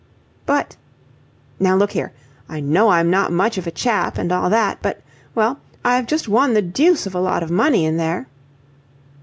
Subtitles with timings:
[0.47, 0.77] "But..."
[1.59, 2.11] "Now, look here,
[2.49, 4.99] I know I'm not much of a chap and all that, but...
[5.35, 8.25] well, I've just won the deuce of a lot of money in there..."